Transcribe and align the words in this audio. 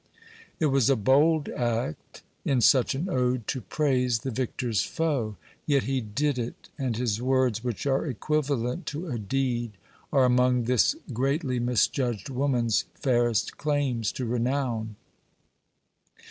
It 0.59 0.65
was 0.65 0.89
a 0.89 0.95
bold 0.95 1.47
act, 1.49 2.23
in 2.43 2.59
such 2.59 2.95
an 2.95 3.07
ode, 3.07 3.45
to 3.49 3.61
praise 3.61 4.17
the 4.17 4.31
victor's 4.31 4.81
foe. 4.81 5.35
Yet 5.67 5.83
he 5.83 6.01
did 6.01 6.39
it, 6.39 6.69
and 6.75 6.97
his 6.97 7.21
words, 7.21 7.63
which 7.63 7.85
are 7.85 8.07
equivalent 8.07 8.87
to 8.87 9.09
a 9.09 9.19
deed, 9.19 9.73
are 10.11 10.25
among 10.25 10.63
this 10.63 10.95
greatly 11.13 11.59
misjudged 11.59 12.29
woman's 12.29 12.85
fairest 12.95 13.59
claims 13.59 14.11
to 14.13 14.25
renown. 14.25 14.95